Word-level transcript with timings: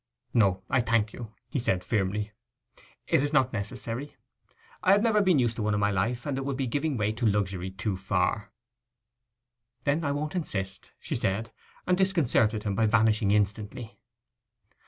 'No, 0.33 0.63
I 0.67 0.81
thank 0.81 1.13
you,' 1.13 1.31
he 1.47 1.59
said 1.59 1.83
firmly; 1.83 2.31
'it 3.07 3.21
is 3.21 3.31
not 3.33 3.53
necessary. 3.53 4.15
I 4.81 4.93
have 4.93 5.03
never 5.03 5.21
been 5.21 5.37
used 5.37 5.57
to 5.57 5.61
one 5.61 5.75
in 5.75 5.79
my 5.79 5.91
life, 5.91 6.25
and 6.25 6.39
it 6.39 6.41
would 6.43 6.57
be 6.57 6.65
giving 6.65 6.97
way 6.97 7.11
to 7.11 7.23
luxury 7.23 7.69
too 7.69 7.95
far.' 7.97 8.51
'Then 9.83 10.03
I 10.03 10.11
won't 10.11 10.33
insist,' 10.33 10.91
she 10.99 11.13
said, 11.13 11.51
and 11.85 11.99
disconcerted 11.99 12.63
him 12.63 12.73
by 12.73 12.87
vanishing 12.87 13.29
instantly. 13.29 13.99